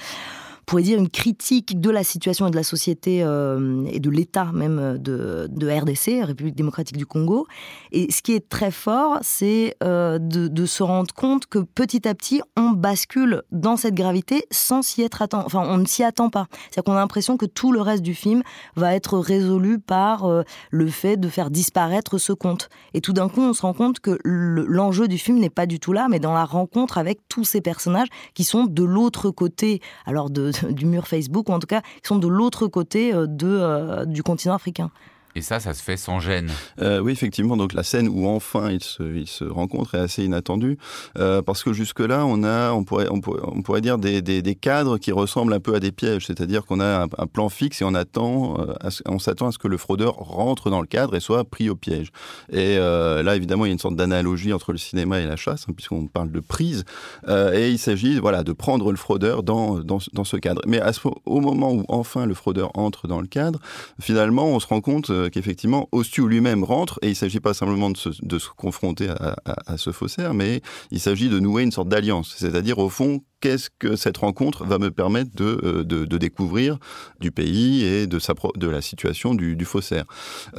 pourrait 0.66 0.82
dire 0.82 0.98
une 0.98 1.08
critique 1.08 1.80
de 1.80 1.90
la 1.90 2.02
situation 2.02 2.48
et 2.48 2.50
de 2.50 2.56
la 2.56 2.64
société 2.64 3.22
euh, 3.22 3.84
et 3.86 4.00
de 4.00 4.10
l'État 4.10 4.50
même 4.52 4.98
de, 4.98 5.46
de, 5.48 5.68
RDC, 5.70 6.26
République 6.26 6.56
démocratique 6.56 6.96
du 6.96 7.06
Congo. 7.06 7.46
Et 7.92 8.10
ce 8.10 8.20
qui 8.20 8.32
est 8.32 8.48
très 8.48 8.72
fort, 8.72 9.18
c'est 9.22 9.76
euh, 9.84 10.18
de, 10.18 10.66
se 10.66 10.82
rendre 10.82 11.14
compte 11.14 11.46
que 11.46 11.60
petit 11.60 12.08
à 12.08 12.14
petit, 12.14 12.42
on 12.56 12.70
bascule 12.70 13.42
dans 13.52 13.76
cette 13.76 13.94
gravité 13.94 14.44
sans 14.50 14.82
s'y 14.82 15.02
être 15.02 15.22
attendu. 15.22 15.44
Enfin, 15.46 15.62
on 15.64 15.78
ne 15.78 15.86
s'y 15.86 16.02
attend 16.02 16.30
pas. 16.30 16.48
C'est-à-dire 16.50 16.84
qu'on 16.84 16.92
a 16.92 17.00
l'impression 17.00 17.36
que 17.36 17.46
tout 17.46 17.70
le 17.70 17.80
reste 17.80 18.02
du 18.02 18.14
film 18.14 18.42
va 18.74 18.94
être 18.94 19.18
résolu 19.18 19.78
par 19.78 20.24
euh, 20.24 20.42
le 20.72 20.88
fait 20.88 21.16
de 21.16 21.28
faire 21.28 21.50
disparaître 21.50 22.18
ce 22.18 22.32
conte. 22.32 22.68
Et 22.92 23.00
tout 23.00 23.12
d'un 23.12 23.28
coup, 23.28 23.40
on 23.40 23.52
se 23.52 23.62
rend 23.62 23.72
compte 23.72 24.00
que 24.00 24.18
l'enjeu 24.24 25.06
du 25.06 25.18
film 25.18 25.38
n'est 25.38 25.50
pas 25.50 25.66
du 25.66 25.78
tout 25.78 25.92
là, 25.92 26.08
mais 26.10 26.18
dans 26.18 26.34
la 26.34 26.44
rencontre 26.44 26.98
avec 26.98 27.20
tous 27.28 27.44
ces 27.44 27.60
personnages 27.60 28.08
qui 28.34 28.42
sont 28.42 28.64
de 28.64 28.82
l'autre 28.82 29.30
côté, 29.30 29.80
alors 30.06 30.30
de, 30.30 30.50
du 30.64 30.86
mur 30.86 31.06
Facebook, 31.06 31.48
ou 31.48 31.52
en 31.52 31.58
tout 31.58 31.66
cas 31.66 31.80
qui 31.80 32.08
sont 32.08 32.18
de 32.18 32.28
l'autre 32.28 32.66
côté 32.66 33.14
euh, 33.14 33.26
de, 33.26 33.46
euh, 33.48 34.04
du 34.04 34.22
continent 34.22 34.54
africain. 34.54 34.90
Et 35.36 35.42
ça, 35.42 35.60
ça 35.60 35.74
se 35.74 35.82
fait 35.82 35.98
sans 35.98 36.18
gêne. 36.18 36.50
Euh, 36.80 36.98
oui, 36.98 37.12
effectivement. 37.12 37.58
Donc 37.58 37.74
la 37.74 37.82
scène 37.82 38.08
où 38.08 38.26
enfin 38.26 38.70
ils 38.70 38.82
se, 38.82 39.02
ils 39.02 39.48
rencontrent 39.50 39.94
est 39.94 40.00
assez 40.00 40.24
inattendue 40.24 40.78
euh, 41.18 41.42
parce 41.42 41.62
que 41.62 41.74
jusque 41.74 42.00
là, 42.00 42.24
on 42.24 42.42
on 42.42 42.84
pourrait, 42.84 43.08
on 43.10 43.20
pourrait, 43.20 43.82
dire 43.82 43.98
des, 43.98 44.58
cadres 44.58 44.96
qui 44.96 45.12
ressemblent 45.12 45.52
un 45.52 45.60
peu 45.60 45.74
à 45.74 45.80
des 45.80 45.92
pièges. 45.92 46.24
C'est-à-dire 46.26 46.64
qu'on 46.64 46.80
a 46.80 47.02
un, 47.02 47.26
plan 47.26 47.50
fixe 47.50 47.82
et 47.82 47.84
on 47.84 47.94
attend, 47.94 48.58
euh, 48.60 48.90
on 49.04 49.18
s'attend 49.18 49.48
à 49.48 49.52
ce 49.52 49.58
que 49.58 49.68
le 49.68 49.76
fraudeur 49.76 50.14
rentre 50.14 50.70
dans 50.70 50.80
le 50.80 50.86
cadre 50.86 51.14
et 51.14 51.20
soit 51.20 51.44
pris 51.44 51.68
au 51.68 51.76
piège. 51.76 52.12
Et 52.50 52.76
là, 52.78 53.36
évidemment, 53.36 53.66
il 53.66 53.68
y 53.68 53.72
a 53.72 53.74
une 53.74 53.78
sorte 53.78 53.96
d'analogie 53.96 54.54
entre 54.54 54.72
le 54.72 54.78
cinéma 54.78 55.20
et 55.20 55.26
la 55.26 55.36
chasse, 55.36 55.66
hein, 55.68 55.72
puisqu'on 55.76 56.06
parle 56.06 56.30
de 56.30 56.40
prise. 56.40 56.84
Et 57.28 57.70
il 57.70 57.78
s'agit, 57.78 58.18
voilà, 58.20 58.42
de 58.42 58.52
prendre 58.52 58.90
le 58.90 58.96
fraudeur 58.96 59.42
dans, 59.42 59.80
dans, 59.80 60.24
ce 60.24 60.36
cadre. 60.38 60.62
Mais 60.66 60.80
au 61.26 61.40
moment 61.40 61.72
où 61.72 61.84
enfin 61.88 62.24
le 62.24 62.34
fraudeur 62.34 62.70
entre 62.74 63.06
dans 63.06 63.20
le 63.20 63.26
cadre, 63.26 63.58
finalement, 64.00 64.46
on 64.46 64.60
se 64.60 64.66
rend 64.66 64.80
compte 64.80 65.10
qu'effectivement, 65.30 65.88
Ostu 65.92 66.26
lui-même 66.28 66.64
rentre, 66.64 66.98
et 67.02 67.06
il 67.06 67.10
ne 67.10 67.14
s'agit 67.14 67.40
pas 67.40 67.54
simplement 67.54 67.90
de 67.90 67.96
se, 67.96 68.48
confronter 68.56 69.08
à, 69.08 69.76
ce 69.76 69.90
faussaire, 69.92 70.34
mais 70.34 70.60
il 70.90 71.00
s'agit 71.00 71.28
de 71.28 71.38
nouer 71.38 71.62
une 71.62 71.72
sorte 71.72 71.88
d'alliance. 71.88 72.34
C'est-à-dire, 72.36 72.78
au 72.78 72.88
fond, 72.88 73.22
qu'est-ce 73.40 73.68
que 73.78 73.96
cette 73.96 74.16
rencontre 74.16 74.64
va 74.64 74.78
me 74.78 74.90
permettre 74.90 75.30
de, 75.34 75.84
euh, 75.90 76.06
découvrir 76.06 76.78
du 77.20 77.30
pays 77.30 77.84
et 77.84 78.06
de, 78.06 78.66
la 78.66 78.80
situation 78.80 79.34
du, 79.34 79.56
du 79.56 79.64
faussaire. 79.64 80.04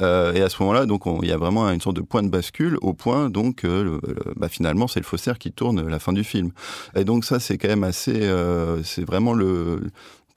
Euh, 0.00 0.32
et 0.32 0.42
à 0.42 0.48
ce 0.48 0.62
moment-là, 0.62 0.86
donc, 0.86 1.02
il 1.22 1.28
y 1.28 1.32
a 1.32 1.36
vraiment 1.36 1.68
une 1.68 1.80
sorte 1.80 1.96
de 1.96 2.02
point 2.02 2.22
de 2.22 2.28
bascule, 2.28 2.78
au 2.82 2.94
point 2.94 3.30
donc, 3.30 3.64
euh, 3.64 4.00
bah, 4.36 4.48
finalement, 4.48 4.88
c'est 4.88 5.00
le 5.00 5.04
faussaire 5.04 5.38
qui 5.38 5.52
tourne 5.52 5.86
la 5.86 5.98
fin 5.98 6.12
du 6.12 6.24
film. 6.24 6.52
Et 6.94 7.04
donc 7.04 7.24
ça, 7.24 7.40
c'est 7.40 7.58
quand 7.58 7.68
même 7.68 7.84
assez, 7.84 8.22
euh, 8.22 8.82
c'est 8.82 9.04
vraiment 9.04 9.32
le, 9.32 9.80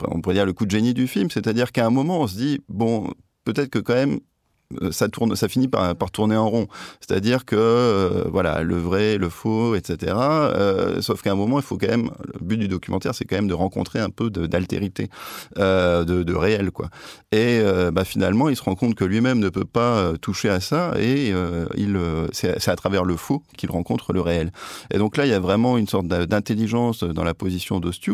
on 0.07 0.21
pourrait 0.21 0.35
dire 0.35 0.45
le 0.45 0.53
coup 0.53 0.65
de 0.65 0.71
génie 0.71 0.93
du 0.93 1.07
film, 1.07 1.29
c'est-à-dire 1.29 1.71
qu'à 1.71 1.85
un 1.85 1.89
moment, 1.89 2.21
on 2.21 2.27
se 2.27 2.35
dit, 2.35 2.61
bon, 2.69 3.11
peut-être 3.43 3.69
que 3.69 3.79
quand 3.79 3.93
même 3.95 4.19
ça 4.91 5.09
tourne, 5.09 5.35
ça 5.35 5.47
finit 5.47 5.67
par, 5.67 5.95
tourner 6.11 6.35
en 6.35 6.49
rond. 6.49 6.67
C'est-à-dire 6.99 7.45
que 7.45 7.55
euh, 7.55 8.25
voilà, 8.31 8.63
le 8.63 8.77
vrai, 8.77 9.17
le 9.17 9.29
faux, 9.29 9.75
etc. 9.75 10.13
Euh, 10.15 11.01
sauf 11.01 11.21
qu'à 11.21 11.31
un 11.31 11.35
moment, 11.35 11.59
il 11.59 11.63
faut 11.63 11.77
quand 11.77 11.87
même. 11.87 12.09
Le 12.33 12.45
but 12.45 12.57
du 12.57 12.67
documentaire, 12.67 13.15
c'est 13.15 13.25
quand 13.25 13.35
même 13.35 13.47
de 13.47 13.53
rencontrer 13.53 13.99
un 13.99 14.09
peu 14.09 14.29
d'altérité, 14.29 15.09
euh, 15.57 16.03
de, 16.03 16.23
de, 16.23 16.33
réel, 16.33 16.71
quoi. 16.71 16.89
Et 17.31 17.59
euh, 17.61 17.91
bah, 17.91 18.05
finalement, 18.05 18.49
il 18.49 18.55
se 18.55 18.63
rend 18.63 18.75
compte 18.75 18.95
que 18.95 19.05
lui-même 19.05 19.39
ne 19.39 19.49
peut 19.49 19.65
pas 19.65 19.97
euh, 19.97 20.17
toucher 20.17 20.49
à 20.49 20.59
ça, 20.59 20.93
et 20.99 21.33
il, 21.75 21.99
c'est 22.31 22.67
à 22.67 22.75
travers 22.75 23.03
le 23.03 23.15
faux 23.15 23.43
qu'il 23.57 23.71
rencontre 23.71 24.13
le 24.13 24.21
réel. 24.21 24.51
Et 24.93 24.97
donc 24.97 25.17
là, 25.17 25.25
il 25.25 25.29
y 25.29 25.33
a 25.33 25.39
vraiment 25.39 25.77
une 25.77 25.87
sorte 25.87 26.07
d'intelligence 26.07 27.03
dans 27.03 27.23
la 27.23 27.33
position 27.33 27.79
d'Ostu 27.79 28.11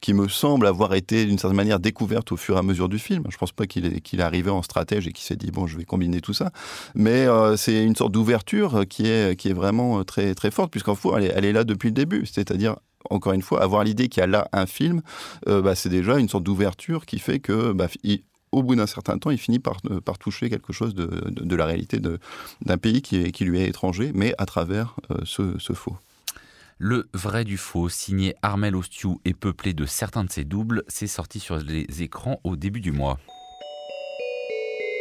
qui 0.00 0.14
me 0.14 0.28
semble 0.28 0.66
avoir 0.66 0.94
été 0.94 1.24
d'une 1.24 1.38
certaine 1.38 1.56
manière 1.56 1.80
découverte 1.80 2.32
au 2.32 2.36
fur 2.36 2.56
et 2.56 2.58
à 2.58 2.62
mesure 2.62 2.88
du 2.88 2.98
film. 2.98 3.24
Je 3.28 3.36
pense 3.36 3.52
pas 3.52 3.66
qu'il 3.66 3.86
est, 3.86 4.00
qu'il 4.00 4.20
est 4.20 4.22
arrivé 4.22 4.50
en 4.50 4.62
stratège 4.62 5.06
et 5.06 5.12
qu'il 5.12 5.24
s'est 5.24 5.36
dit 5.36 5.50
bon, 5.50 5.66
je 5.66 5.75
je 5.76 5.80
vais 5.80 5.84
combiner 5.84 6.20
tout 6.20 6.32
ça. 6.32 6.50
Mais 6.94 7.26
euh, 7.26 7.56
c'est 7.56 7.84
une 7.84 7.94
sorte 7.94 8.12
d'ouverture 8.12 8.84
qui 8.88 9.06
est, 9.06 9.36
qui 9.36 9.50
est 9.50 9.54
vraiment 9.54 10.02
très, 10.04 10.34
très 10.34 10.50
forte, 10.50 10.70
puisqu'en 10.70 10.94
fait, 10.94 11.08
elle 11.16 11.24
est, 11.24 11.32
elle 11.34 11.44
est 11.44 11.52
là 11.52 11.64
depuis 11.64 11.88
le 11.88 11.94
début. 11.94 12.26
C'est-à-dire, 12.26 12.76
encore 13.10 13.32
une 13.32 13.42
fois, 13.42 13.62
avoir 13.62 13.84
l'idée 13.84 14.08
qu'il 14.08 14.20
y 14.20 14.24
a 14.24 14.26
là 14.26 14.48
un 14.52 14.66
film, 14.66 15.02
euh, 15.48 15.62
bah, 15.62 15.74
c'est 15.74 15.88
déjà 15.88 16.18
une 16.18 16.28
sorte 16.28 16.44
d'ouverture 16.44 17.06
qui 17.06 17.18
fait 17.18 17.38
que, 17.38 17.72
bah, 17.72 17.88
au 18.52 18.62
bout 18.62 18.74
d'un 18.74 18.86
certain 18.86 19.18
temps, 19.18 19.30
il 19.30 19.38
finit 19.38 19.58
par, 19.58 19.78
euh, 19.90 20.00
toucher 20.18 20.48
quelque 20.48 20.72
chose 20.72 20.94
de, 20.94 21.06
de, 21.30 21.56
la 21.56 21.66
réalité 21.66 22.00
d'un 22.00 22.78
pays 22.78 23.02
qui, 23.02 23.44
lui 23.44 23.60
est 23.60 23.68
étranger, 23.68 24.12
mais 24.14 24.34
à 24.38 24.46
travers 24.46 24.96
euh, 25.10 25.18
ce, 25.24 25.72
faux. 25.72 25.96
Le 26.78 27.08
vrai 27.14 27.44
du 27.44 27.56
faux, 27.56 27.88
signé 27.88 28.34
Armel 28.42 28.76
Ostiou 28.76 29.20
et 29.24 29.34
peuplé 29.34 29.72
de 29.72 29.86
certains 29.86 30.24
de 30.24 30.30
ses 30.30 30.44
doubles, 30.44 30.84
c'est 30.88 31.06
sorti 31.06 31.40
sur 31.40 31.58
les 31.58 31.86
écrans 32.02 32.40
au 32.44 32.56
début 32.56 32.80
du 32.80 32.92
mois. 32.92 33.18